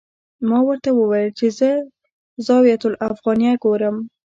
[0.49, 1.69] ما ورته وویل چې زه
[2.37, 3.95] الزاویة الافغانیه ګورم.